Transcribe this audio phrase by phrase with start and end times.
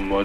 [0.00, 0.24] More,